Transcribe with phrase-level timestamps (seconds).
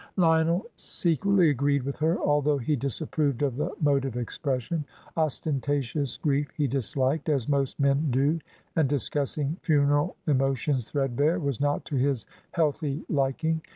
[0.17, 4.83] Lionel secretly agreed with her, although he disapproved of the mode of expression.
[5.15, 8.39] Ostentatious grief he disliked, as most men do,
[8.75, 13.61] and discussing funeral emotions threadbare was not to his healthy liking.